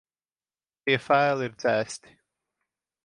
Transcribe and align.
Tie 0.87 0.95
faili 1.09 1.45
ir 1.49 1.53
dzēsti. 1.65 2.17